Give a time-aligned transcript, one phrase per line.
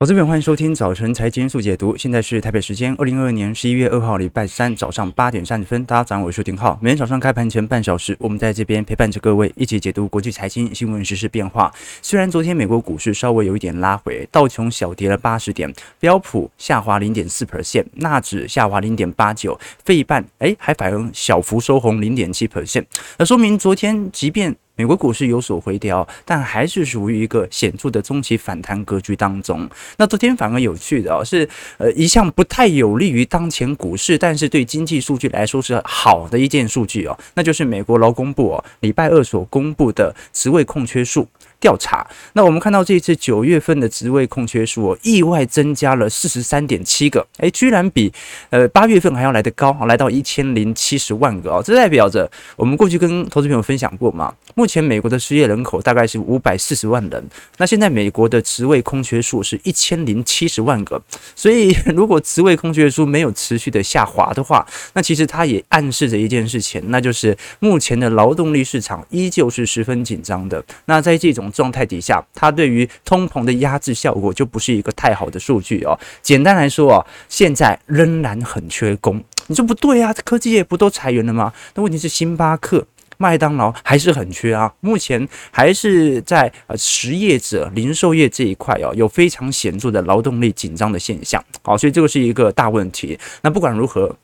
[0.00, 1.96] 好，这边欢迎收听早晨财经速解读。
[1.96, 5.84] 现在是台北时间二零二二年十一月二号礼拜三早上八点三十分。
[5.86, 6.78] 大家早上好，我是丁浩。
[6.80, 11.74] 每天早上开盘前半小时，我们在这边陪伴着各位一起解读国际财经新闻、时事变化。
[12.00, 22.84] 虽然昨天美国股市稍微有一点拉回，道琼小跌了八十点，标普下滑零点四 percent，纳指下滑零点八九，费半哎还反而小幅收红零点七 percent。
[23.18, 29.68] 那说明昨天即便美国股市有所回调，但还是属于一个显著的中期反弹格局当中。
[29.96, 41.26] 那昨天反而有趣的哦，是呃一项不太有利于当前股市，但是对经济数据来说是好的一件数据哦，那就是美国劳工部哦礼拜二所公布的职位空缺数。
[41.60, 48.12] 调查，那我们看到这一次九月份的职位空缺数，意外增加了四十三点七个，诶，居然比
[48.50, 57.24] 呃八月份还要来得高，来到一千零七十万个哦，这代表着我们过去跟投资朋友分享过嘛，目前美国的失业人口大概是五百四十万人，
[57.56, 61.02] 那现在美国的职位空缺数是一千零七十万个，
[61.34, 75.98] 所以 如果职位空缺数没有持续的下滑的话，那其实它也暗示着一件事情，那就是目前的劳动力市场依旧是十分紧张的，那在这种状态底下，它对于通膨的压制效果就不是一个太好的数据哦。
[76.22, 79.22] 简单来说啊，现在仍然很缺工。
[79.46, 81.52] 你说不对啊，科技业不都裁员了吗？
[81.74, 84.72] 那问题是星巴克、麦当劳还是很缺啊。
[84.80, 91.42] 目前还是在呃实业者、零售业这一块哦，有非常显著的劳动力紧张的现象。
[91.62, 93.18] 好，所以这个是一个大问题。
[93.42, 94.14] 那不管如何。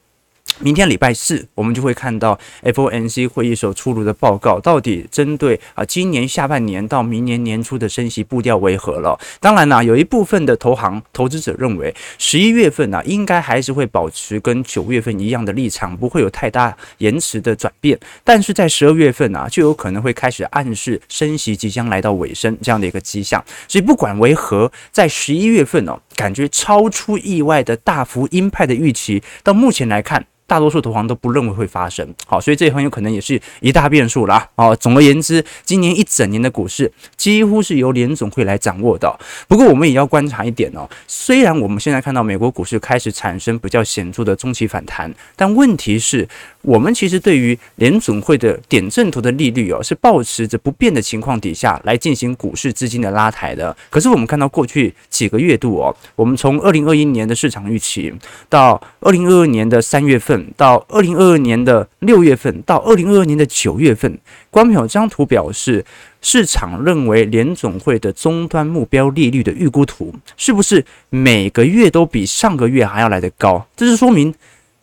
[0.60, 9.19] 明天礼拜四，我们就会看到 FOMC 会议所出炉的报告，到底针对啊今年下半年到明年年初的升息步调为何了？
[9.41, 17.98] 当然啦，有一部分的投行投资者认为，十一月份呢，应该还是会保持跟九月份一样的立场，不会有太大延迟的转变。
[18.22, 23.44] 但是在十二月份啊，就有可能会开始暗示升息即将来到尾声这样的一个迹象。
[23.66, 30.24] 所以不管为何，在十一月份哦，感觉超出意外的大幅鹰派的预期，到目前来看。
[30.46, 34.76] 大多数投行都不认为会发生，好，所以这很有可能也是一大变数了啊。
[34.76, 39.10] 总而言之，今年一整年的股市几乎是由联总会来掌握的。
[39.48, 46.28] 不过，我们也要观察一点哦，虽然我们现在看到美国股市开始产生比较显著的中期反弹，但问题是，
[46.60, 53.74] 我们其实对于联总会的点阵图的利率哦，是保持着不变的情况底下来进行股市资金的拉抬的。
[53.88, 58.12] 可是，我们看到过去几个月度哦，我们从二零二一年的市场预期
[58.48, 60.44] 到二零二二年的三月份。
[60.56, 64.19] 到二零二二年的六月份，到二零二二年的九月份，
[64.50, 65.84] 光凭，这张图表示
[66.20, 73.66] 市场认为联总会的终端目标利率的预估图，是不是每个月都比上个月还要来得高？
[73.76, 74.34] 这是说明。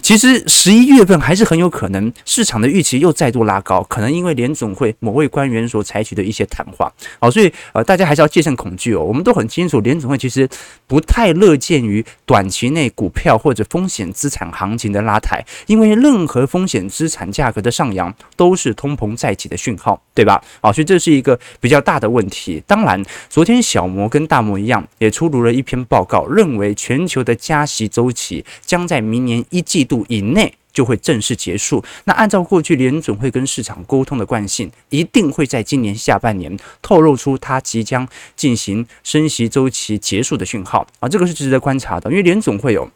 [0.01, 9.03] 其实十一月份还是很有可能，市场的预期又再度拉高，可能因为联总会某位官员所采取的一些谈话，好，所以呃，大家还是要戒慎恐惧哦。
[9.03, 10.49] 我们都很清楚，联总会其实
[10.87, 20.43] 不太乐见于短期内股票或者风险资产行情的拉抬，因为任何风险资产价格的上扬都是通膨再起的讯号，对吧？
[20.61, 22.61] 好，所以这是一个比较大的问题。
[22.65, 31.83] 当然，昨天小摩跟大摩一样，也出炉了一篇报告，认为全球的加息周期将在明年一季度以内就会正式结束。
[32.05, 38.07] 那按照过去联总会跟市场沟通的惯性，一定会在今年下半年透露出它即将
[38.37, 42.89] 进行升息周期结束的讯号啊，这个是值得观察的，因为联总会有。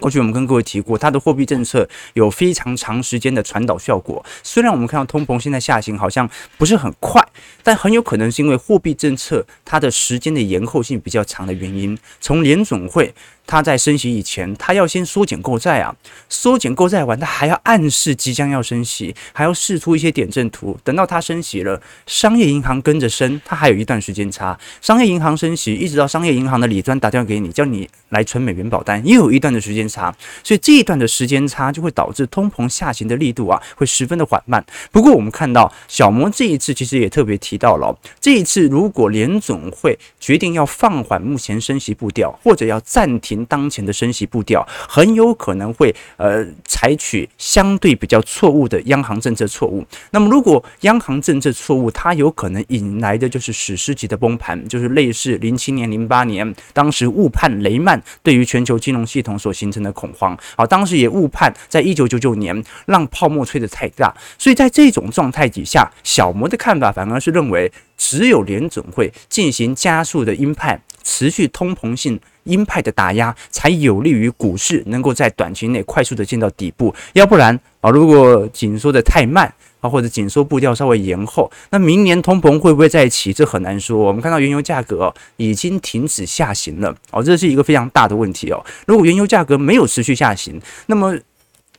[0.00, 4.22] 过去我们跟各位提过，它的货币政策有非常长时间的传导效果。
[4.42, 6.28] 虽然我们看到通膨现在下行好像
[6.58, 7.23] 不是很快，
[7.62, 11.98] 但很有可能是因为货币政策它的时间的延后性比较长的原因。
[12.20, 13.14] 从联总会。
[13.46, 15.94] 它在升息以前，它要先缩减购债啊，
[16.30, 20.78] 缩减购债完，它还要暗示即将要升息，还要试出一些点阵图。
[20.82, 24.58] 等到它升息了，商业银行跟着升，它还有一段时间差。
[24.80, 30.16] 商业银行升息，一直到商业银行的理专打电话给你，叫你来存美元保单，也有一段的时间差。
[30.42, 34.64] 所以这一段的时间差就会导致通膨下行的力度啊，会十分的缓慢。
[34.90, 43.42] 不过我们看到小摩这一次其实也特特别提到了，这一次如果联总会决定要放缓目前升息步调，或者要暂停。
[43.46, 49.84] 当前的升息步调很有可能会呃采取相对比较错误的央行政策错误。
[50.10, 60.36] 那么如果央行政策错误，它有可能引来的就是史诗级的崩盘，就是类似零七年、零八年当时误判雷曼对于全球金融系统所形成的恐慌。
[60.56, 64.14] 好，当时也误判在一九九九年让泡沫吹得太大。
[64.38, 76.94] 所以在这种状态底下，小摩的看法反而而是认为只有联准会进行加速的鹰派，持续通膨性鹰派的打压，才有利于股市能够在短期内快速的见到底部。
[77.12, 83.32] 要不然啊，如果紧缩的太慢啊，或者紧缩步调稍微延后，那明年通膨会不会再起？
[83.32, 83.96] 这很难说。
[83.98, 88.64] 我们看到原油价格，已经停止下行了哦，这是一个非常大的问题哦。
[88.86, 91.16] 如果原油价格没有持续下行，那么。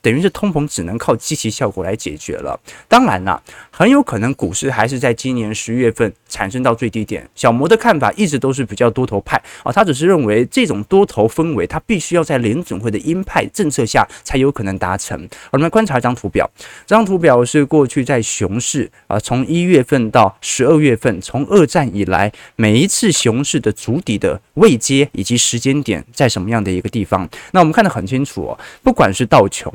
[0.02, 2.60] 等于是通膨只能靠积极效果来解决了。
[2.88, 3.42] 当然啦，
[3.78, 7.30] 很有可能股市还是在今年十月份产生到最低点。
[7.36, 15.28] 小摩的看法一直都是比较多头派啊，他只是认为这种多头氛围，他必须要在联准会的鹰派政策下才有可能达成。
[15.52, 16.50] 我们观察一张图表，
[16.88, 27.28] 这张图表是过去在熊市啊，从一月份到十二月份，从二战以来每一次熊市的足底的位阶以及时间点在什么样的一个地方。
[27.52, 29.70] 那我们看得很清楚哦，不管是道琼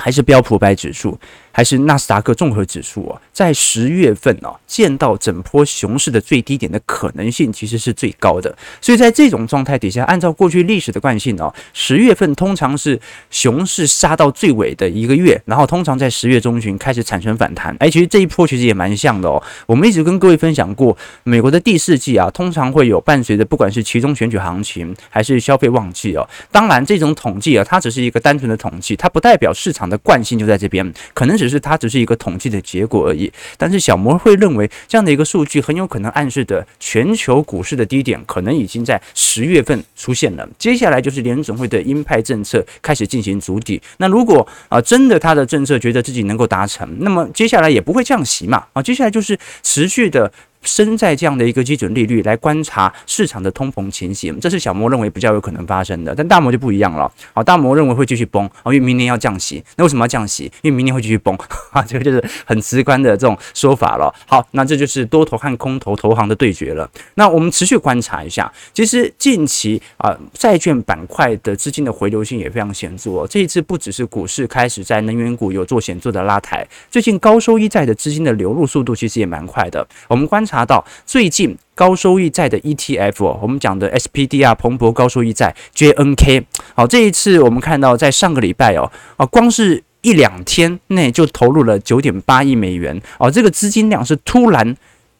[0.00, 1.18] 还是标普百指数，
[1.52, 8.56] 还是纳斯达克综合指数啊，在十月份啊，见到整波熊市的最低点的可能性其实是最高的。
[8.80, 13.00] 所以在这种状态底下，按照过去历史的惯性哦，十月份通常是
[13.30, 17.76] 熊市杀到最尾的一个月，然后通常在十月中旬开始产生反弹。
[17.80, 19.42] 哎，其实这一波其实也蛮像的哦。
[19.66, 26.28] 我们一直跟各位分享过，美国的第四季啊，通常会有伴随着不管是其中选举行情还是消费旺季哦。
[26.50, 40.48] 当然，这种统计啊，它只是一个单纯的统计，它不代表市场的惯性就在这边，可能只是它只是一个统计的结果而已，但是小摩会认为这样的一个数据很有可能暗示的全球股市的低点可能已经在十月份出现了。
[40.58, 43.80] 接下来就是联总会的鹰派政策开始进行筑底。
[43.96, 50.30] 那如果啊真的他的政策觉得自己能够达成，那么接下来也不会降息嘛啊，接下来就是持续的。
[50.62, 57.10] 身在这样的一个基准利率来观察市场的通膨情形，这是小摩认为比较有可能发生的，但大摩就不一样了。
[57.32, 59.62] 好，大摩认为会继续崩啊，因为明年要降息。
[59.76, 60.44] 那为什么要降息？
[60.62, 61.36] 因为明年会继续崩
[61.70, 64.12] 啊， 这个就是很直观的这种说法了。
[64.26, 66.88] 好，那这就是多头和空头投行的对决了。
[67.14, 73.26] 那我们持续观察一下，其实近期啊，债券板块的资金的回流性也非常显著。
[73.26, 79.86] 这一次不只是股市开始在能源股有做显著的拉抬，最近高收益债的资金的流入速度其实也蛮快的。
[80.08, 93.00] 我们观察到最近高收益债的 ETF，我们讲的 SPDR 彭博高收益债 JNK，好，这一次我们看到在上个礼拜哦，啊，光是一两天内就投入了九点八亿美元。
[93.18, 94.74] 哦，这个资金量是突然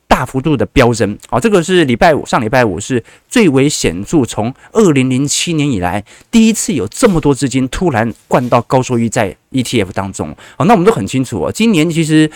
[0.08, 12.28] 大幅度的飙升，哦，这个是礼拜五上礼拜五是最为显著，从二零零七年以来第一次有这么多资金突然灌到高收益债 ETF 当中，哦，那我们都很清楚哦，今年其实。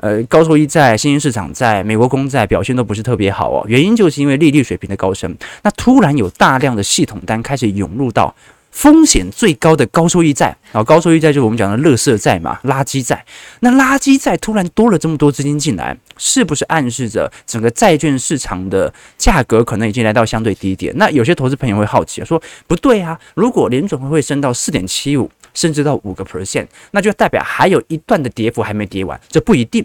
[0.00, 5.36] 呃，高收益债、新兴市场债、美国公债表现都不是特别好哦，原因就是因为利率水平的高升。
[5.62, 8.32] 那突然有大量的系统单开始涌入到
[8.70, 13.24] 风险最高的高收益债，啊，高收益债就是我们讲的垃圾债嘛，垃圾债。
[13.58, 20.94] 那垃圾债突然多了这么多资金进来，是不是暗示着整个债券市场的价格可能已经来到相对低点？
[20.96, 25.28] 那有些投资朋友会好奇说，不对啊，如果联准会会升到四点七五。
[25.54, 29.84] 甚至到五个 percent，那就代表还有一段的跌幅还没跌完，这不一定，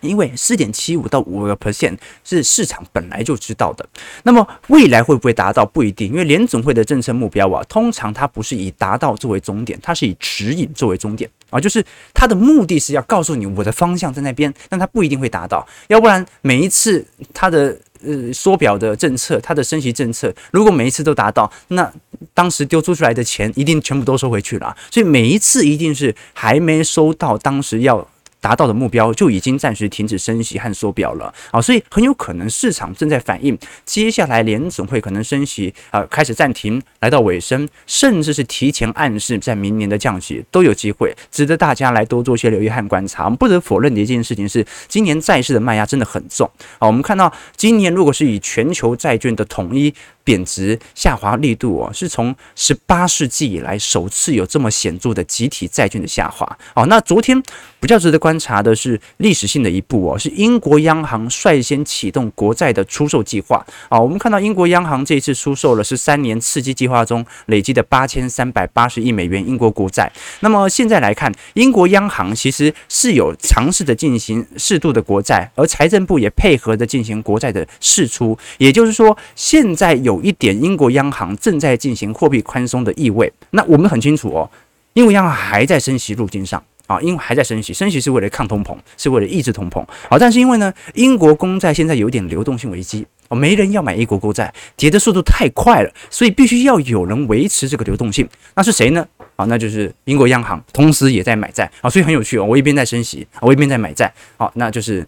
[0.00, 3.86] 因为四点七五到五个 percent 是市场本来就知道的。
[4.22, 17.76] 那么未来会不会达到不一定，因为联总会的政策目标啊，通常它不是以达到作为终点，它是以指引作为终点啊，就是它的目的是要告诉你我的方向在那边，但它不一定会达到，要不然每一次它的。
[18.06, 21.90] 呃，缩表的政策，它的升息政策，如果每一次都达到，那
[22.32, 24.76] 当时丢出出来的钱一定全部都收回去了。
[24.90, 28.08] 所以每一次一定是还没收到当时要。
[28.44, 43.24] 达到的目标就已经暂时停止升息和缩表了啊，所以很有可能市场正在反映接下来联总会可能升息啊，开始暂停，来到尾声，甚至是提前暗示在明年的降息都有机会，值得大家来多做些留意和观察。
[43.24, 46.46] 我们不得否认的一件事情是，今年债市的卖压真的很重
[46.78, 46.86] 啊。
[46.86, 49.94] 我们看到今年如果是以全球债券的统一。
[50.24, 56.86] 贬值下滑力度哦，是从十八世纪以来首次有这么显著的集体债券的下滑哦。
[56.86, 57.40] 那昨天
[57.78, 64.00] 比较值得观察的是历史性的一步哦，是英国央行率先启动国债的出售计划啊。
[64.00, 70.10] 我们看到英国央行这一次出售了是三年刺激计划中累积的八千三百八十亿美元英国国债。
[70.40, 80.13] 那么现在来看，英国央行其实是有尝试的进行适度的国债，而财政部也配合的进行国债的释出，也就是说现在有。
[80.14, 83.32] 有一点，英国央行正在进行货币宽松的意味。
[83.50, 84.48] 那我们很清楚哦，
[84.92, 89.84] 英国央行还在升息路径上啊，因为还在升息，升息是为了抗通膨，是为了抑制通膨。
[90.08, 98.28] 好，但是因为呢，英国公债现在有点流动性危机哦，没人要买英国公债，跌的速度太快了，所以必须要有人维持这个流动性。
[98.54, 99.04] 那是谁呢？
[99.36, 102.44] 啊，那就是英国央行，同时也在买债啊，所以很有趣哦。
[102.44, 104.12] 我一边在升息，我一边在买债。
[104.36, 105.04] 好，那就是。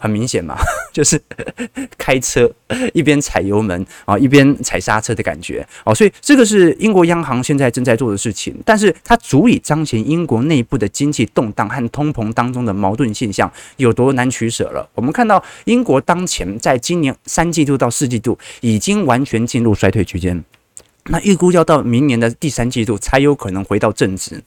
[0.00, 0.56] 很明显嘛，
[0.92, 1.20] 就是
[1.98, 2.50] 开车
[2.94, 14.88] 一边踩油门啊，一边踩刹车的感觉哦，所以这个是英国央行现在正在做的事情，但是它足以彰显英国内部的经济动荡和通膨当中的矛盾现象有多难取舍了。
[14.94, 20.42] 我们看到英国当前在今年三季度到四季度已经完全进入衰退区间，
[21.04, 24.42] 那预估要到明年的第三季度才有可能回到正值。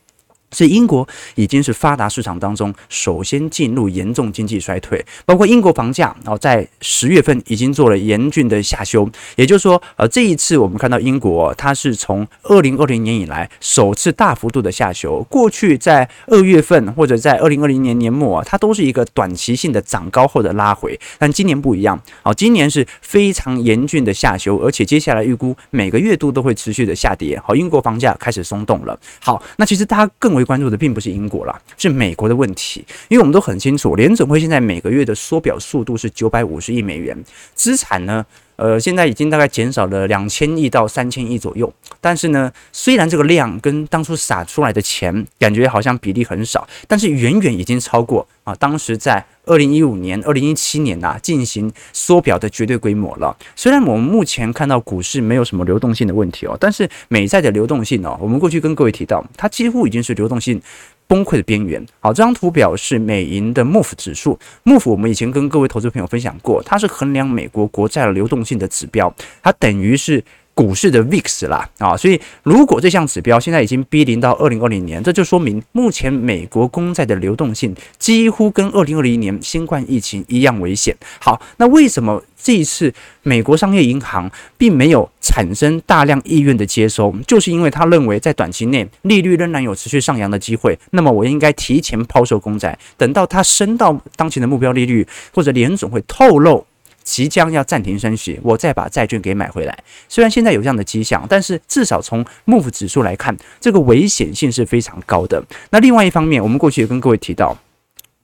[0.53, 28.99] 所以英国已经是发达市场当中首先进入严重经济衰退，包括英国房价哦，在十月份已经做了严峻的下修，也就是说，呃，这一次我们看到英国它是从二零二零年以来首次大幅度的下修，过去在二月份或者在二零二零年年末啊，它都是一个短期性的涨高后的拉回，但今年不一样，哦，今年是非常严峻的下修，而且接下来预估每个月度都会持续的下跌，好，英国房价开始松动了。
[29.19, 32.85] 好，那其实它更为关注的并不是英国啦，是美国的问题。
[33.07, 37.17] 因为我们都很清楚，联准会现在每个月的缩表速度是九百五十亿美元，
[37.53, 38.25] 资产呢，
[38.63, 41.69] 呃，现在已经大概减少了两千亿到三千亿左右。
[41.99, 53.35] 但是呢，虽然这个量跟当初撒出来的钱感觉好像比例很少，但是远远已经超过啊，当时在二零一五年、二零一七年呐、进行缩表的绝对规模了。
[53.53, 60.61] 虽然我们目前看到股市没有什么流动性的问题哦，但是美债的流动性哦，我们过去跟各位提到，它几乎已经是流动性
[61.07, 61.85] 崩溃的边缘。
[61.99, 70.23] 好，这张图表是美银的 MOVE 指数，MOVE 我们以前跟各位投资朋友分享过，它是衡量美国国债流动性的指标，它等于是。
[70.55, 80.95] 股市的 VIX 啦啊，所以如果这项指标现在已经逼临到二零二零年，这就说明目前美国公债的流动性几乎跟二零二零年新冠疫情一样危险。
[81.19, 82.93] 好，那为什么这一次
[83.23, 87.13] 美国商业银行并没有产生大量意愿的接收？
[87.25, 96.65] 就是因为他认为在短期内利率仍然有持续上扬的机会，那么我应该提前抛售公债，等到它升到当前的目标利率，或者联总会透露。
[97.03, 99.77] 即将要暂停升息，我再把债券给买回来。
[100.07, 105.43] 虽然现在有这样的迹象，但是至少从 MOVE 指数来看，这个危险性是非常高的。
[105.69, 107.57] 那另外一方面，我们过去也跟各位提到，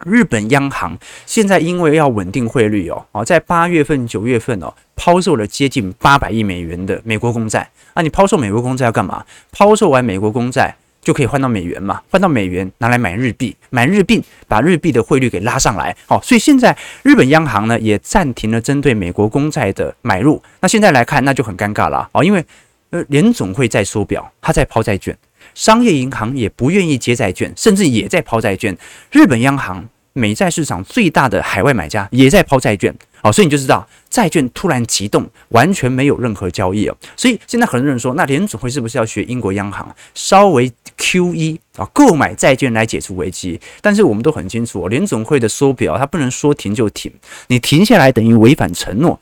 [0.06, 7.70] 日本央行现在因为要稳定汇率哦，哦，在八月份、九月份哦，抛售了接近八百亿美元的美国公债。
[7.96, 9.26] 那你抛售美国公债要干嘛？
[9.52, 10.76] 抛售完美国公债。
[11.10, 15.96] 就可以换到美元嘛，换到美元拿来买日币，买日币把日币的汇率给拉上来。
[16.06, 20.40] 好，所以现在日本央行呢也暂停了针对美国公债的买入。
[20.60, 22.46] 那现在来看，那就很尴尬了哦，因为
[22.92, 25.18] 呃联总会在缩表，他在抛债券，
[25.56, 28.78] 商业银行也不愿意接债券，甚至也在抛债券。
[29.12, 32.94] 日本央行美债市场最大的海外买家也在抛债券。
[33.22, 36.96] 好，所以你就知道债券突然急动，完全没有任何交易哦。
[37.16, 43.60] 所以现在很多人说，那联总会是不是要学英国央行，稍微 QE 啊，购买债券来解除危机？
[43.82, 47.12] 但是我们都很清楚，哦联总会的缩表，它不能说停就停，
[47.48, 49.20] 你停下来等于违反承诺。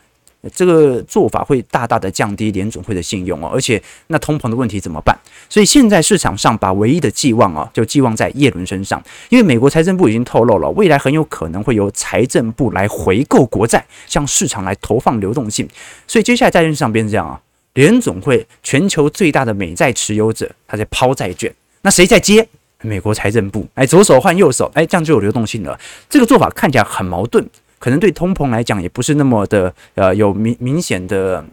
[0.54, 5.18] 这个做法会大大的降低联总会的信用哦，而且那通膨的问题怎么办？
[5.48, 15.68] 所以现在市场上把唯一的寄望啊，就寄望在叶伦身上，因为美国财政部已经透露了，未来很有可能会由财政部来回购国债，向市场来投放流动性。
[16.06, 17.40] 所以接下来债券市场变成这样啊，
[17.74, 21.52] 联总会全球最大的美债持有者，他在抛债券，
[21.82, 22.48] 那谁在接？
[22.82, 25.76] 美国财政部，哎，左手换右手，哎，这样就有流动性了。
[26.08, 27.44] 这个做法看起来很矛盾。
[27.78, 31.44] 可能对通膨来讲也不是那么的呃有明明显的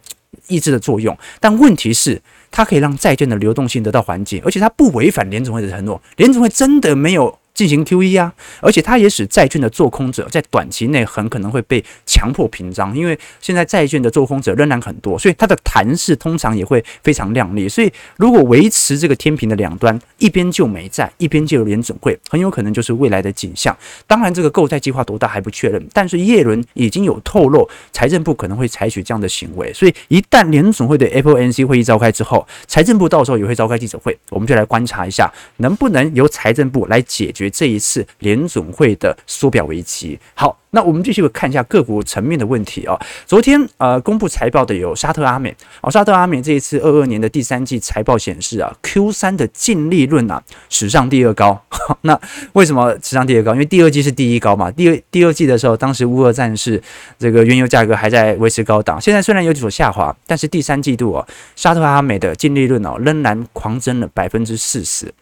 [0.48, 7.40] 抑制的作用，但问题是它可以让债券的流动性得到缓解，而且它不违反联总会的承诺，联总会真的没有。
[7.56, 17.68] 进行 QE 啊，而且它也使债券的做空者在短期内很可能会被强迫平仓，因为现在债券的做空者仍然很多，所以它的弹势通常也会非常亮丽。
[17.70, 23.76] 所以如果维持这个天平的两端，一边救美债，一边救联准会，很有可能就是未来的景象。
[24.06, 29.72] 当然，这个购债计划多大还不确认，但是叶伦已经有透露，财政部可能会采取这样的行为。
[29.72, 37.45] 所以一旦联准会的 FOMC 会议召开之后，财政部到时候也会召开记者会，我们就来观察一下，能不能由财政部来解决。
[37.50, 43.00] 这一次联总会的缩表危机，好，那我们继续看一下个股层面的问题啊。
[43.26, 51.62] 昨天呃公布财报的有沙特阿美哦，沙特阿美这一次二二年的第三季财报显示啊，Q 三的净利润啊史上第二高。
[52.02, 52.20] 那
[52.54, 53.54] 为什么史上第二高？
[53.54, 54.72] 因为第二季是第一高嘛。
[54.72, 56.82] 第二第二季的时候，当时乌俄战事
[57.18, 61.26] 这个原油价格还在维持高档，现在虽然有所下滑，但是第三季度啊，
[61.56, 65.14] 沙特阿美的净利润哦仍然狂增了百分之四十。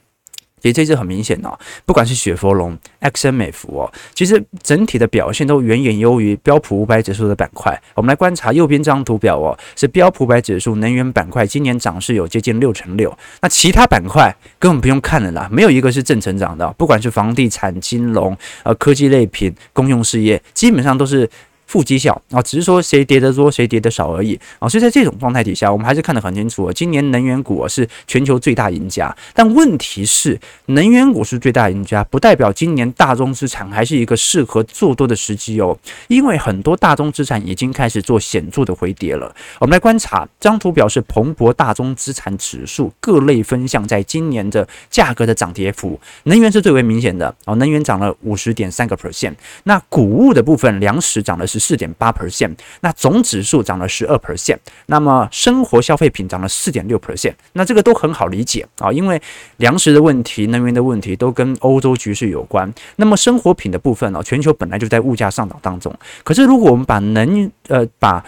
[0.63, 7.77] 其实这次很明显哦，不管是雪佛龙、XMF 哦，其实整体的表现都远远优于标普五百指数的板块。
[7.95, 21.29] 我们来观察右边这张图表哦，是标普五百指数能源板块今年涨势有接近六成六，那其他板块根本不用看了啦，没有一个是正成长的，不管是房地产、金融、呃科技类品、公用事业，基本上都是。
[21.73, 24.69] 负绩效啊，只是说谁跌得多，谁跌得少而已啊。
[24.69, 26.71] 所以在这种状态底下，我们还是看得很清楚。
[26.71, 35.75] 今年能源股是全球最大赢家，但问题是，能源股是最大赢家，不代表今年大宗资产还是一个适合做多的时机哦。
[36.09, 39.35] 因为很多大宗资产已经开始做显著的回跌了。
[39.57, 49.33] 我们来观察这张图表，示彭博大宗资产指数各类分项在今年的价格的涨跌幅，能源是最为明显的哦，能源涨了五十点三个 percent。
[49.63, 51.62] 那谷物的部分，粮食涨了是。
[51.63, 59.21] 四点八 percent，那总指数涨了十二 percent，那么生活消费品涨了四点六 percent，那这个都很好理解啊，因为
[59.57, 62.69] 粮食的问题、能源的问题都跟欧洲局势有关。
[62.97, 68.21] 那么生活品的部分呢，全球本来就在物价上涨当中，可是如果我们把能呃把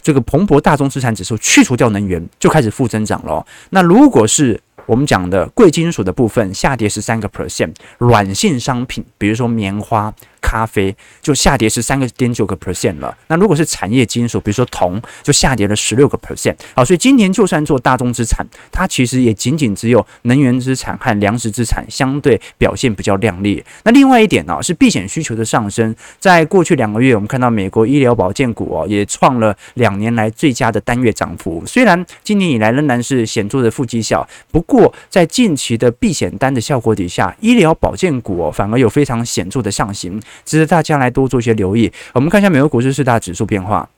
[0.00, 3.44] 这个蓬勃大宗资产指数去除掉能源，就开始负增长了。
[3.70, 10.12] 那如果是我们讲的贵金属的部分下跌十三个 percent，软性商品，比如说棉花。
[10.42, 13.16] 咖啡就下跌十三个点九个 percent 了。
[13.28, 16.54] 那如果是产业金属，比如说铜，就下跌了十六个 percent。
[16.74, 23.64] 好，所以今年就算做大宗资产，它其实也仅仅只有能源资产和粮食资产相对表现比较亮丽。
[23.84, 25.94] 那另外一点呢，是避险需求的上升。
[26.18, 31.62] 在过去两个月，我们看到美国医疗保健股哦，也创了两年来最佳的单月涨幅。
[31.66, 40.20] 虽然今年以来仍然是显著的负绩效，不过在近期的避险单的效果底下，医疗保健股哦反而有非常显著的上行。
[40.44, 41.92] 值得大家来多做一些留意。
[42.12, 43.88] 我们看一下美国股市四大指数变化。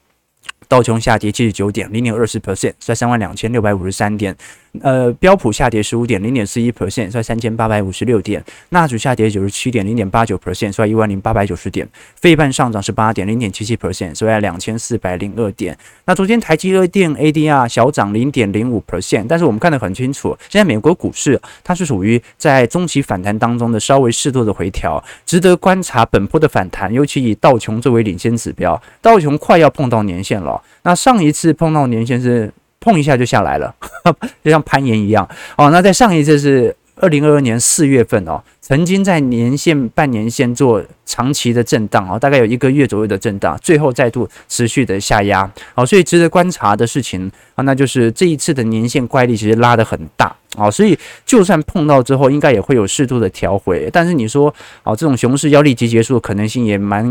[0.67, 4.37] 道琼下跌七十九点，零点二四 percent，在三万两千六百五十三点。
[4.83, 8.45] 呃，标普下跌十五点，零点四一 percent，在三千八百五十六点。
[8.71, 11.89] 纳指下跌九十七点，零点八九 percent，在一万零八百九十点。
[12.17, 15.77] 费半上涨十八点，零点七七 percent，收在两千四百零二点。
[16.07, 30.61] 那昨天台积电 ADR 小涨零点零五 percent，但是我们看得很清楚，现在美国股市它是属于在中期反弹当中的稍微适度的回调，值得观察本波的反弹，尤其以道琼作为领先指标，道琼快要碰到年线了。
[30.83, 32.53] 那上一次碰到年线是
[32.85, 33.75] 碰一下就下来了，
[34.45, 35.27] 就像攀岩一样
[35.57, 35.71] 哦。
[35.71, 45.87] 那在上一次是二零二二年四月份哦，曾经在年线、半年线做长期的震荡哦，大概有一个月左右的震荡，最后再度持续的下压哦。
[45.87, 50.37] 所以值得观察的事情啊，那就是这一次的年线乖离其实拉得很大。
[50.57, 53.89] 啊，所以就算碰到之后，应该也会有适度的调回。
[53.93, 54.53] 但是你说，
[54.83, 57.05] 啊，这种熊市要立即结束的可能性也蛮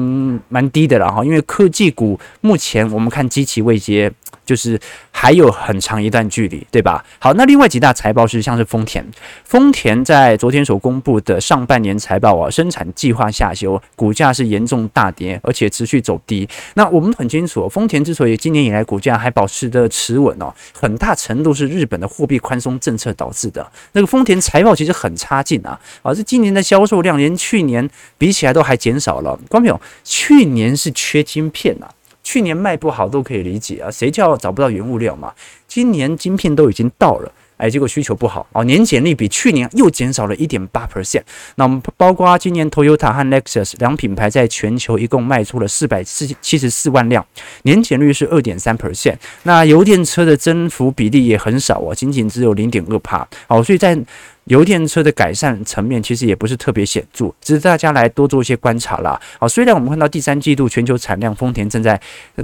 [0.49, 1.23] 蛮低的了哈。
[1.23, 4.11] 因为科技股目前我们看基期未接，
[4.45, 4.79] 就是
[5.11, 7.03] 还有很长一段距离，对吧？
[7.19, 9.05] 好，那另外几大财报是像是丰田，
[9.43, 16.47] 丰田在昨天所公布的上半年财报啊，生产计划下修，股价是严重大跌，而且持续走低。
[16.75, 29.35] 那我们很清楚，丰田之所以今年以来股价还保持的持稳哦，很大程度是日本的货币宽松政策导是的，那个丰田财报其实很差劲啊，啊，这今年的销售量连去年比起来都还减少了。
[29.49, 31.89] 观众朋友，去年是缺晶片啊，
[32.23, 35.33] 去年卖不好都可以理解啊，谁叫找不到原物料嘛？
[35.67, 37.31] 今年晶片都已经到了。
[37.57, 41.21] 哎，结果需求不好哦，年减率比去年又减少了一点八 percent。
[41.55, 47.25] 那我们包括今年 Toyota 和 Nexus 两品牌在全球一共卖出了四百四七十四万辆，
[47.63, 49.15] 年减率是二点三 percent。
[49.43, 53.27] 那油电车的增幅比例也很少哦，仅仅只有零点二帕。
[53.47, 53.97] 好，所以在
[54.45, 59.19] 油电车的改善层面其实也不是特别显著，只是大家来多做一些观察啦。
[59.39, 61.99] 好，虽然我们看到第三季度全球产量丰田正在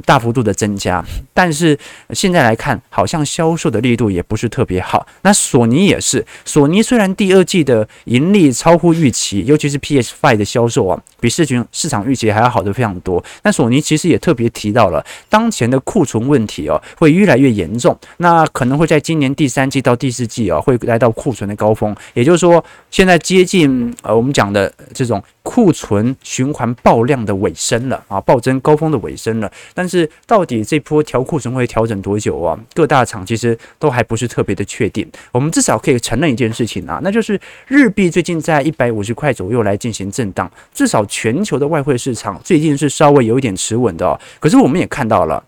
[0.06, 1.78] 大幅度的增加，但是
[2.12, 5.06] 现在来看，好像销售的力度也不是特别好。
[5.24, 13.24] 那索尼也是，索尼虽然第二季的盈利超乎预期，尤其是 PS5 的销售啊，比市群市场预期还要好的非常多。
[13.42, 21.89] 但索尼其实也特别提到了当前的库存问题哦，会越来越严重，那可能会在今年第三季到第四季啊，会来到库存的高峰。
[22.14, 29.52] 也就是说，现在接近呃我们讲的这种库存循环爆量的尾声了啊，暴增高峰的尾声了。
[29.74, 32.58] 但是到底这波调库存会调整多久啊？
[32.74, 35.10] 各大厂其实都还不是特别的确定。
[35.32, 44.20] 我们至少可以承认一件事情啊，那就是日币最近在一百五十块左右来进行震荡，至少全球的外汇市场最近是稍微有一点持稳的哦。
[44.40, 45.44] 可是我们也看到了。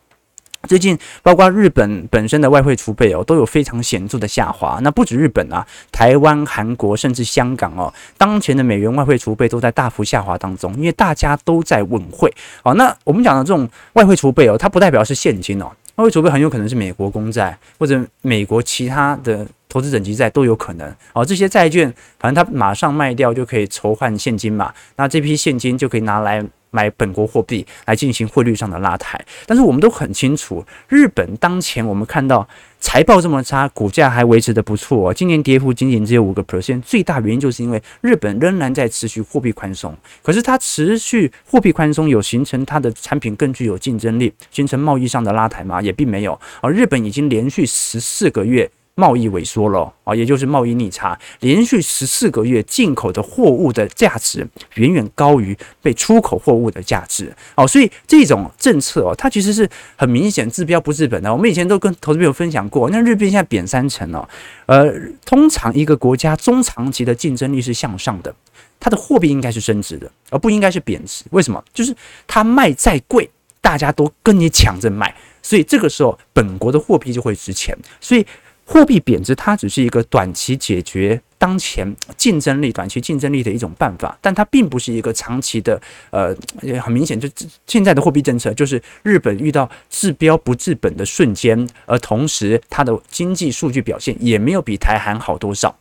[0.68, 4.80] 最近，包括日本本身的外汇储备哦，都有非常显著的下滑。
[4.82, 12.32] 那不止日本啊，台湾、韩国甚至香港哦，当前的美元外汇储备都在大幅下滑当中，因为大家都在稳汇。
[12.64, 19.46] 哦，那我们讲的这种外汇储备哦，它不代表是现金哦，外汇储备很有可能是美国公债或者美国其他的。
[19.72, 21.24] 投资等级债都有可能哦。
[21.24, 26.44] 这些债券反正它马上卖掉就可以筹换现金嘛，那这批现金就可以拿来。
[26.72, 32.48] 买本国货币来进行汇率上的拉抬，但是我们都很清楚，日本当前我们看到
[32.80, 45.82] 财报这么差，股价还维持的不错哦，今年跌幅仅仅只有五个 percent，最大原因就是因为日本仍然在持续货币宽松，可是它持续货币宽松有形成它的产品更具有竞争力，形成贸易上的拉抬吗？
[45.82, 48.70] 也并没有，而日本已经连续十四个月。
[48.96, 61.34] 贸易萎缩了啊，也就是贸易逆差，连续十四个月进口的货物的价值远远高于被出口货物的价值哦，所以这种政策哦，它其实是很明显治标不治本的。
[61.34, 64.28] 我们以前都跟投资朋友分享过，那日币现在贬三成哦，
[64.66, 64.94] 呃，
[65.26, 68.36] 通常一个国家中长期的竞争力是向上的，
[68.80, 71.24] 它的货币应该是升值的，而不应该是贬值。
[71.32, 71.64] 为什么？
[71.74, 71.96] 就是
[72.28, 73.28] 它卖再贵，
[73.62, 78.24] 大家都跟你抢着买，所以这个时候本国的货币就会值钱，所以。
[78.72, 85.80] 货币贬值，它只是一个短期解决当前竞争力、短期竞争力的一种办法，但它并不是一个长期的。
[86.10, 86.34] 呃，
[86.82, 87.28] 很明显，就
[87.68, 95.76] 现在的货币政策就是日本遇到治标不治本的瞬间，而同时它的经济数据表现也没有比台韩好多少。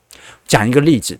[0.48, 1.16] 讲一个例子，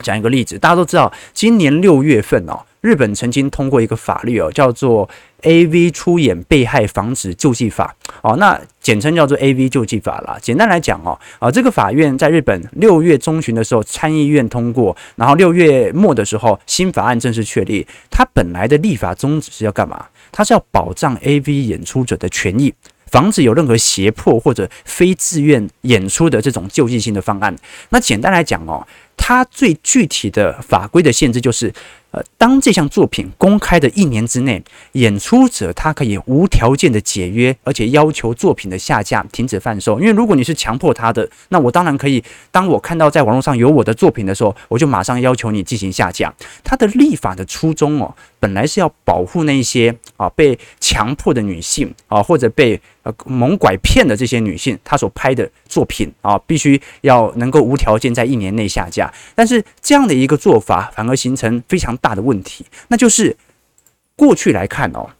[0.00, 5.08] 讲一个例子，大家都知道，今年六月份哦，日本曾经通过一个法律哦，叫做。
[5.42, 10.36] AV 出演被害防止救济法哦，那简称叫做 AV 救济法啦。
[10.38, 17.86] 简单来讲哦，啊，这个法院在日本六月中旬的时候参议院通过，然后六月末的时候新法案正式确立。
[18.10, 20.08] 它本来的立法宗旨是要干嘛？
[20.30, 22.74] 它是要保障 AV 演出者的权益，
[23.06, 27.56] 防止有任何胁迫或者非自愿演出的这种救济性的方案。
[27.88, 31.72] 那简单来讲哦，它最具体的法规的限制就是。
[32.12, 40.00] 呃，当这项作品公开的一年之内，演出者他可以无条件的解约，而且要求作品的下架、停止贩售。
[40.00, 42.22] 因为如果你是强迫他的，那我当然可以。
[42.50, 46.34] 当我看到在网络上有我的作品的时候，我就马上要求你进行下架。
[46.64, 59.12] 他的立法的初衷哦，本来是要保护那些啊被强迫的女性啊，或者被呃蒙拐骗的这些女性，她所拍的作品啊，必须要能够无条件在一年内下架。
[59.34, 63.36] 但是这样的一个做法，反而形成非常大的问题，那就是
[64.16, 65.10] 过去来看哦，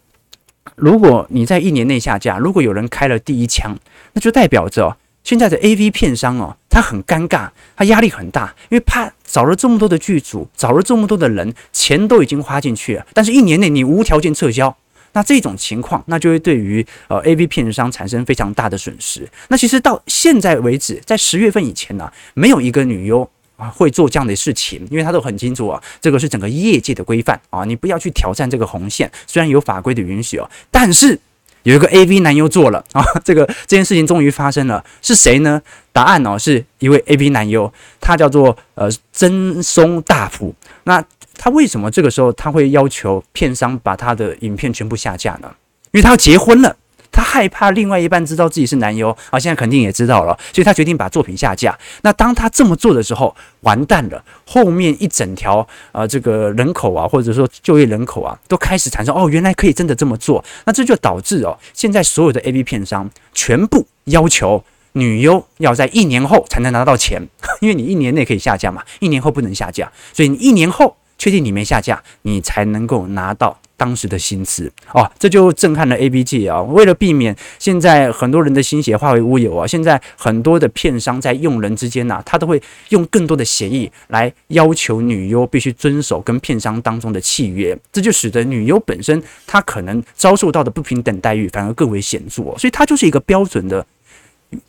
[0.76, 3.78] 如果你在一年内下架，如果有人开了第一枪，
[4.12, 14.76] 那就代表着现在的 AV 片商哦，他很尴尬，他压力很大，因为怕找了这么多的剧组，找了这么多的人，钱都已经花进去了，但是一年内你无条件撤销，
[15.12, 19.28] 那这种情况，那就会对于呃 AV 片商产生非常大的损失。
[19.48, 23.28] 那其实到现在为止，在十月份以前呢、没有一个女优。
[23.60, 29.10] 啊，会做这样的事情，因为他都很清楚啊，这个是整个业界的规范啊，你不要去挑战这个红线。
[29.26, 31.18] 虽然有法规的允许哦，但是
[31.64, 35.60] 有一个 AV 男优做了啊，这个这件事情终于发生了，是谁呢？
[35.92, 37.70] 答案哦，是一位 AV 男优，
[38.00, 40.54] 他叫做呃真松大辅。
[40.84, 41.04] 那
[41.36, 45.54] 他为什么这个时候他会要求片商把他的影片全部下架呢？
[45.92, 46.76] 因为他要结婚了。
[47.12, 51.76] 他害怕另外一半知道自己是男优啊，现在肯定也知道了，所以他决定把作品下架。
[52.02, 60.44] 那当他这么做的时候，完蛋了，后面一整条呃这个人口啊，或者说就业人口啊，都开始产生哦，原来可以真的这么做。
[60.64, 67.20] 那这就导致哦，现在所有的 AV 片商全部要求女优要在一年后才能拿到钱，
[67.60, 73.58] 因为你一年内可以下架嘛，一年后不能下架，所以你一年后确定你没下架，你才能够拿到。
[73.80, 76.60] 当时的心思哦，这就震撼了 ABG 啊！
[76.60, 93.86] 为了避免现在很多人的心血化为乌有啊，现在很多的片商在用人之间呐、他都会用更多的协议来要求女优必须遵守跟片商当中的契约，这就使得女优本身她可能遭受到的不平等待遇反而更为显著，所以它就是一个标准的，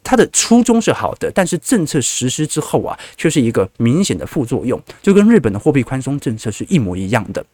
[0.01, 7.45] 它的初衷是好的，但是政策实施之后啊，却是一个明显的副作用，就跟日本的货币宽松政策是一模一样的。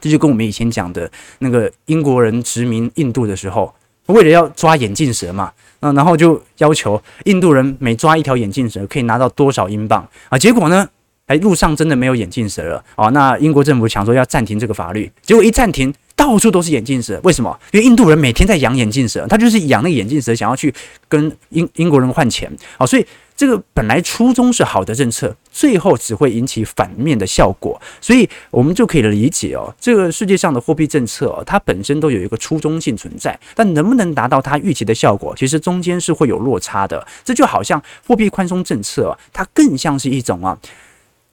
[0.00, 3.74] 这就跟我们以前讲的那个英国人殖民印度的时候，
[4.06, 10.36] 为了要抓眼镜蛇嘛，那，然后就要求印度人每抓一条眼镜蛇可以拿到多少英镑啊？
[10.36, 10.86] 结果呢，
[11.26, 13.08] 哎，路上真的没有眼镜蛇了啊！
[13.08, 17.18] 那英国政府想说要暂停这个法律，结果一暂停，到处都是眼镜蛇。
[17.24, 17.58] 为什么？
[17.72, 20.72] 因为印度人每天在养眼镜蛇，他就是养那个眼镜蛇，想要去
[21.08, 23.06] 跟英英国人换钱啊，所以。
[23.36, 37.06] 这个本来初衷是好的政策，最后只会引起反面的效果，所以我们就可以理解哦，这个世界上的货币政策，它本身都有一个初衷性存在，但能不能达到它预期的效果，其实中间是会有落差的。
[37.22, 40.58] 这就好像货币宽松政策，它更像是一种啊。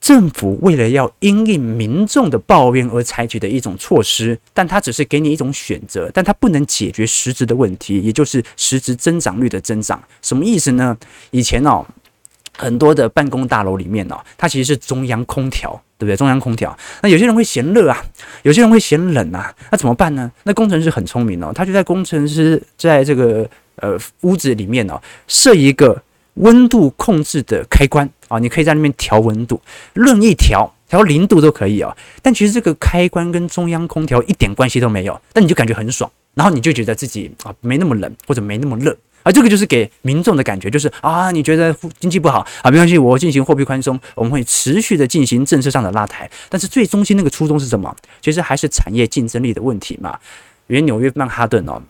[0.03, 10.03] 政府为了要因应民众的抱怨而采取的一种措施，但它只是给你一种选择，但它不能解决实质的问题，也就是实质增长率的增长。
[10.21, 10.97] 什么意思呢？
[11.31, 11.85] 以前哦，
[12.57, 16.17] 很多的办公大楼里面哦，它其实是中央空调，对不对？
[16.17, 16.77] 中央空调。
[17.01, 18.03] 那有些人会嫌热啊，
[18.41, 20.29] 有些人会嫌冷啊，那怎么办呢？
[20.43, 29.61] 那工程师很聪明哦，他就在工程师在这个呃屋子里面哦，设一个温度控制的开关啊，你可以在那边调温度，
[29.93, 31.95] 任意调，调零度都可以哦。
[32.21, 38.97] 但其实这个开关跟中央空调一点关系都没有，但你就感觉很爽，然后你就觉得自己啊没那么冷或者没那么热。
[39.25, 46.29] 而、这个就是给民众的感觉，就是啊，你觉得经济不好啊，没关系，我进行货币宽松，我们会持续的进行政策上的拉抬。
[46.49, 47.95] 但是最中心那个初衷是什么？
[48.19, 50.19] 其实还是产业竞争力的问题嘛。
[50.67, 51.81] 因为纽约曼哈顿哦，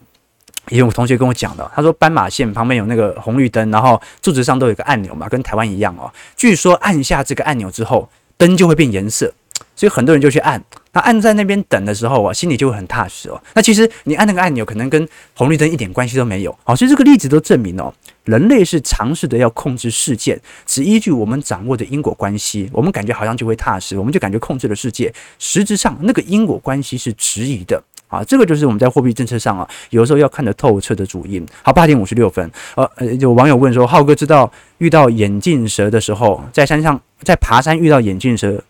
[0.70, 6.12] 也有同学跟我讲的，他说斑马线旁边有那个红绿灯，然后柱子上都有个按钮嘛，跟台湾一样哦。
[6.36, 9.34] 据说按下这个按钮之后，灯就会变颜色。
[9.76, 13.42] 所以很多人就去按，那按在那边等的时候啊，心里就会很踏实哦。
[13.56, 16.56] 那其实你按那个按钮，可能跟红绿灯一点关系都没有。
[16.64, 17.92] 好，所以这个例子都证明哦，
[18.26, 25.12] 人类是尝试的要控制事件，只依据我们掌握的因果关系，我们感觉好像就会踏实，我们就感觉控制了世界。
[25.40, 28.24] 实质上那个因果关系是质疑的啊。
[28.24, 31.46] 这个就是我们在货币政策上啊，有时候要看得透彻的主因。
[31.64, 38.64] 好，八点五十六分，呃呃，有网友问说，浩哥知道遇到眼镜蛇的时候，在山上在爬山遇到眼镜蛇。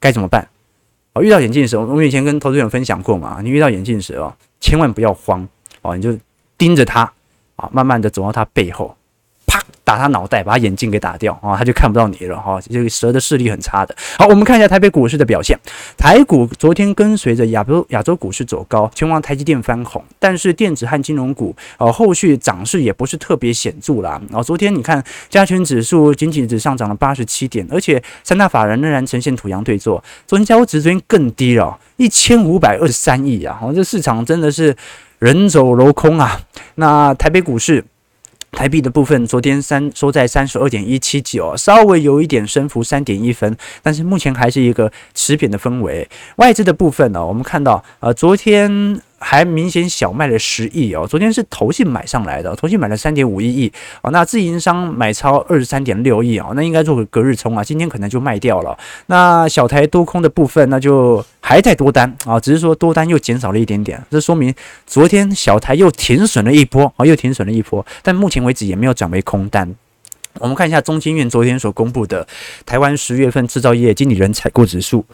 [0.00, 0.48] 该怎么办？
[1.14, 3.40] 哦，遇到眼镜蛇，我们以前跟投资人分享过嘛。
[3.42, 5.46] 你遇到眼镜蛇哦，千万不要慌
[5.82, 6.16] 哦，你就
[6.56, 7.02] 盯着它
[7.56, 8.94] 啊，慢慢的走到它背后。
[9.88, 12.60] 打他脑袋，把眼镜给打掉啊，他就看不到你了哈。
[12.60, 13.96] 这个蛇的视力很差的。
[14.18, 15.58] 好，我们看一下台北股市的表现。
[15.96, 24.20] 台股昨天跟随着亚洲亚洲股市走高，全网台积电翻红，但是电子和金融股呃后续涨势也不是特别显著啦。
[24.30, 30.04] 啊，昨天你看加权指数仅仅只上涨了八十七点，而且三大法人仍然呈现土洋对坐。
[30.26, 33.58] 昨天交易值昨天更低了，一千五百二十三亿啊！
[33.62, 34.76] 哦，这市场真的是
[35.18, 36.42] 人走楼空啊。
[36.74, 37.82] 那台北股市。
[38.52, 46.08] 台币的部分，昨天三收在三十二点一七九，稍微有一点升幅三点一分，但是目前还是一个持贬的氛围。
[46.36, 49.00] 外资的部分呢，我们看到，呃，昨天。
[49.18, 58.78] 还明显小卖了十亿哦，昨天是投信买上来的，投信买了三点五一亿哦，那自营商买超二十三点六亿哦，那应该做个隔日冲啊，今天可能就卖掉了。
[59.06, 64.54] 那小台多空的部分，那就还在多单啊，只是说多单又减少了一点点，这说明
[64.86, 69.74] 昨天小台又停损了一波啊，又停损了一波，但目前为止也没有转为空单。
[70.34, 72.24] 我们看一下中金院昨天所公布的
[72.64, 75.04] 台湾十月份制造业经理人采购指数。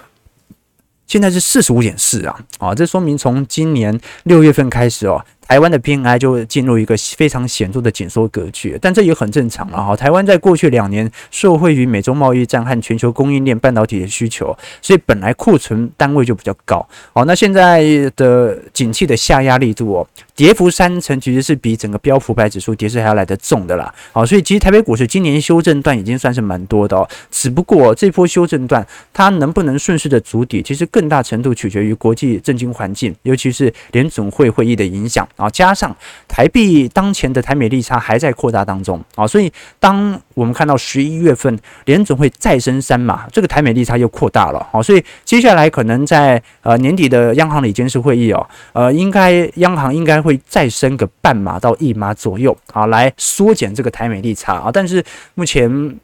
[1.06, 5.24] 现在是四十五点四啊，啊，这说明从今年六月份开始哦。
[5.46, 9.94] 台湾的 PNI 就进入一个非常显著的紧缩格局，但这也很正常了哈。
[9.94, 16.84] 台湾在过去两年受惠于美中贸易战和全球供应链半导体的需求，所以本来库存单位就比较高。
[17.12, 17.84] 好，那现在
[18.16, 23.94] 的景气的下压力度哦，跌幅三成，其实是比整个标普百指数跌势还要来得重的啦。
[24.12, 27.08] 好，所以其实台北股市今年修正段已经算是蛮多的哦。
[27.30, 35.28] 只不过这波修正段它能不能顺势的筑底，其实更大程度取决于国际政经环境，尤其是联总会会议的影响。
[35.36, 35.94] 啊，加上
[36.28, 55.98] 台币当前的台美利差还在扩大当中啊，所以当我们看到十一月份联准会再升三码，这个台美利差又扩大了啊，所以接下来可能在呃年底的央行理监事会议哦，呃，应该央行应该会再升个半码到一码左右啊，来缩减这个台美利差啊，但是目前。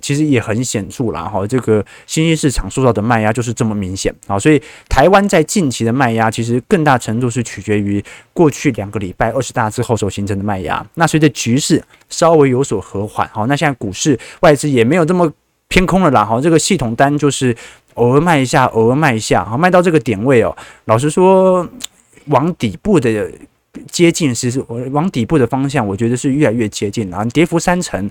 [0.00, 8.02] 其实也很显著啦，哈，这个新兴市场受到的卖压就是这么明显啊，所以台湾在近期的卖压其实更大程度是取决于
[8.32, 10.84] 过去两个礼拜二十大之后所形成的卖压。
[10.94, 15.30] 那随着局势稍微有所和缓，好，那现在股市外资也没有这么
[15.68, 17.54] 偏空了啦，哈，这个系统单就是
[17.94, 21.68] 偶尔卖一下，偶尔卖一下，好，卖到这个点位哦，老实说，
[22.26, 23.30] 往底部的
[23.90, 28.10] 接近，其实我往底部的方向，我觉得是越来越接近了，跌幅三成。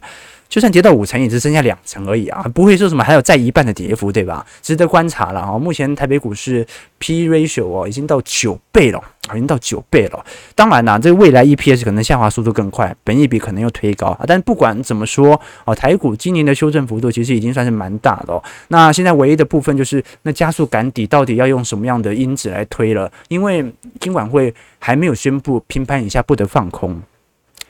[0.51, 4.45] 就算跌到五成，也只剩下两成而已啊，不会说什么还有再一半的跌幅，对吧？
[4.61, 5.57] 值得观察了哈。
[5.57, 6.67] 目前台北股市
[6.99, 10.25] P ratio 哦，已经到九倍了，已经到九倍了。
[10.53, 14.25] 当然啦，这个未来 EPS 可能下滑速度更快，本益比可能又推高啊。
[14.27, 18.43] 但不管怎么说哦，台股今年的修正幅度其实已经算是蛮大的哦。
[18.67, 23.09] 那现在唯一的部分就是，那加速赶底到底要用什么样的因子来推了？
[23.29, 23.65] 因为
[24.01, 27.01] 金管会还没有宣布平盘以下不得放空。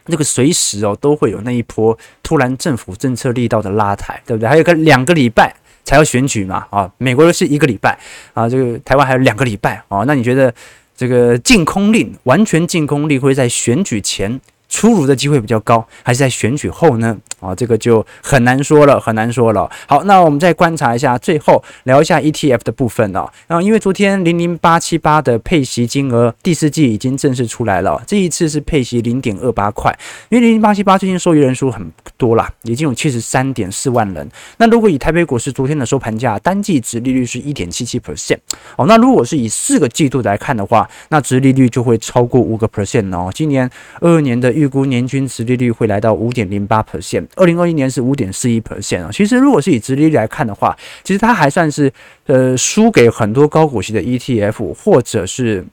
[0.08, 4.50] 那个随时哦都会有那一波突然政府政策力道的拉抬，对不对？
[4.50, 7.98] 还有个两个礼拜才要选举嘛，啊，美国又是一个礼拜
[8.34, 10.54] 啊，这个台湾还有两个礼拜啊，那你觉得
[10.96, 14.40] 这个禁空令完全禁空令会在选举前
[14.72, 17.16] 出炉的机会比较高，还是在选举后呢？
[17.42, 19.70] 啊，这个就很难说了，很难说了。
[19.88, 23.28] 好，那我们再观察一下，最后聊一下 ETF 的部分哦。
[23.48, 29.92] 然后，因为昨天零零八七八的配息金额第四季已经正式出来了，这一次是配息零点二八块。
[30.30, 34.30] 因为零零八七八最近受益人数很多啦，已经有七十三点四万人。
[34.58, 38.38] 那如果以台北股市昨天的收盘价，单季殖利率是一点七七 percent
[38.78, 38.86] 哦。
[38.88, 43.32] 那如果是以四个季度来看的话，那殖利率就会超过五个 percent 哦。
[43.34, 43.68] 今年
[44.00, 49.10] 二二年的预估年均殖利率会来到五点零八 percent，二零二一年是五点四一 percent 啊。
[49.12, 51.91] 其实如果是以殖利率来看的话，其实它还算是
[52.28, 55.65] 呃输给很多高股息的 ETF 或者是。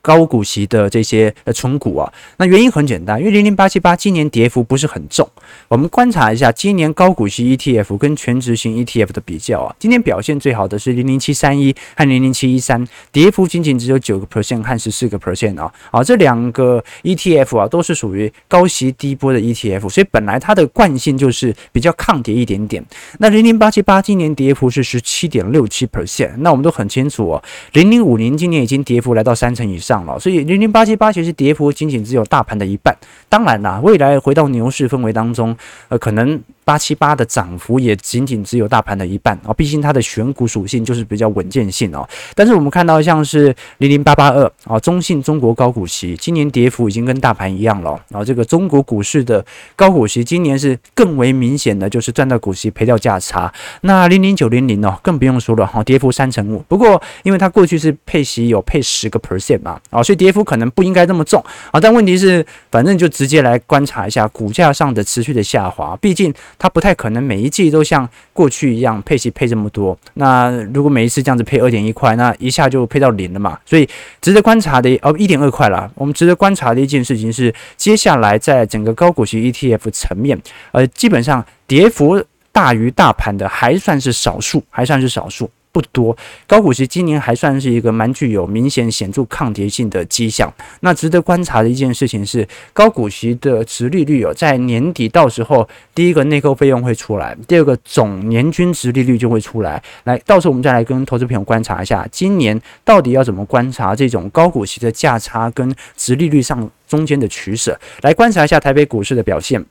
[0.00, 5.28] 高股息的这些呃存股啊，那原因很简单，因为零零八七八今年跌幅不是很重。
[5.68, 15.72] 我们观察一下今年高股息 ETF 跟全值型 ETF 的比较啊，今年表现最好的是零零七三一和零零七一三，跌幅仅仅只有九个 percent 和十四个 percent 啊。
[15.92, 22.84] 啊，这两个 ETF 啊都是属于高息低波的 ETF，所以本来它的惯性就是比较抗跌一点点。
[23.18, 27.42] 那零零八七八今年跌幅是十七点六七 percent，那我们都很清楚哦，
[27.74, 30.04] 零零五零今年已经跌幅来到三成以上。
[30.04, 32.94] 了，所以零零八七八其实跌幅仅仅只有大盘的一半。
[33.28, 35.56] 当然啦，未来回到牛市氛围当中，
[35.88, 36.40] 呃，可能。
[36.64, 42.08] 八七八的涨幅也仅仅只有大盘的一半啊，毕竟它的选股属性就是比较稳健性哦。
[42.36, 48.24] 但是我们看到像是零零八八二啊，中信中国高股息今年跌幅已经跟大盘一样了然后。
[48.24, 53.52] 这个中国股市的高股息今年是更为明显的，就是赚到股息赔掉价差。
[53.80, 56.60] 那零零九零零哦，更不用说了哈，跌幅三成五。
[56.68, 61.80] 不过因为它过去是配息有配十个 percent 嘛啊，所以跌幅可能不应该这么重啊。
[61.80, 66.32] 但问题是，反正就直接来观察一下股价上的持续的下滑，毕竟。
[66.58, 69.96] 它不太可能每一季都像过去一样配息配这么多。
[70.14, 73.58] 那如果每一次这样子配二点一块，那一下就配到零了嘛。
[73.66, 73.88] 所以
[74.20, 75.90] 值得观察的哦，一点二块了。
[75.94, 80.40] 我们值得观察的一件事情是，接下来在整个高股息 ETF 层面，
[80.72, 82.22] 呃，基本上跌幅
[82.52, 85.50] 大于大盘的还算是少数，还算是少数。
[85.72, 86.14] 不多，
[86.46, 90.52] 高股息今年还算是一个蛮具有明显显著抗跌性的迹象。
[90.80, 99.82] 那值得观察的一件事情是，高股息的殖利率有，在年底到时候，第一个内扣费用会出来，第二个总年均殖利率就会出来。
[100.04, 109.64] 来，到时候我们再来跟投资朋友观察一下，今年到底要怎么观察这种高股息的价差跟殖利率上中间的取舍，来观察一下台北股市的表现。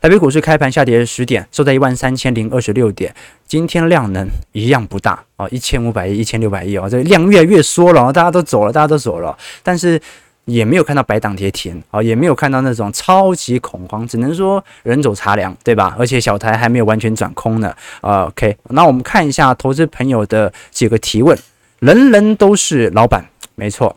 [0.00, 3.14] 台北股市开盘下跌十点，收在一万三千零二十六点。
[3.46, 10.00] 今天量能一样不大啊，一千五百亿、一千六百亿啊，这量越来越缩了啊，大家都走了，大家都走了，但是
[10.44, 15.96] 也没有看到白档跌停啊，也没有看到那种超级恐慌，只能说人走茶凉，对吧？
[15.98, 17.74] 而且小台还没有完全转空呢。
[18.00, 21.38] 啊 OK，那我们看一下投资朋友的几个提问，
[21.80, 23.96] 人人都是老板，没错。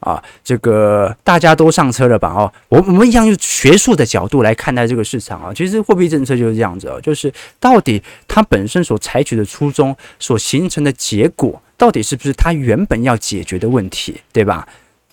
[0.00, 2.28] 啊，这个大家都上车了吧？
[2.28, 5.52] 哦，我我们一样用学术的角度来看待这个市场啊。
[5.52, 14.66] 其实货币政策就是这样子哦，就是到底它本身所采取的初衷，所形成的结果，到底是不是它原本要解决的问题，对吧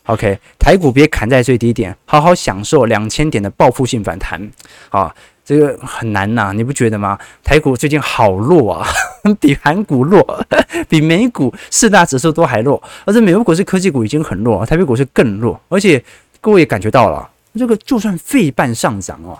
[0.05, 4.51] ？OK，台股别砍在最低点，好好享受两千点的报复性反弹
[4.89, 5.13] 啊。
[5.45, 7.17] 这个很难呐，你不觉得吗？
[7.43, 8.87] 台股最近好弱啊，
[9.39, 10.45] 比韩股弱，
[10.89, 12.81] 比美股四大指数都还弱。
[13.05, 15.61] 而且美国股市科技股已经很弱，台北股市更弱。
[15.69, 16.03] 而且
[16.41, 19.37] 各位也感觉到了，这个就算费半上涨哦，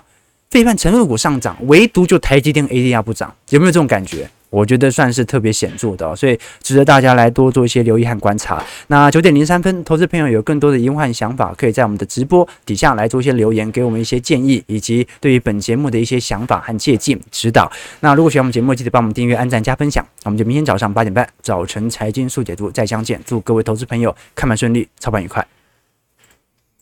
[0.50, 4.30] 费半成分股上涨，唯独就台积电 ADR 不涨，有没有这种感觉？
[4.50, 8.62] 我觉得算是特别显著的，所以值得大家来多做一些留意和观察。
[8.86, 17.70] 那九点零三分，投资朋友有更多的疑问和想法，可以在我们的直播底下来做一些留言，给我们一些建议，以及对于本节目的一些想法和借鉴指导。
[18.00, 20.04] 那如果喜欢我们节目，记得帮我们订阅、按赞、加分享。
[20.22, 23.20] 那我们就明天早上八点半，早晨财经速解读再相见。
[23.26, 25.55] 祝各位投资朋友看盘顺利，操盘愉快。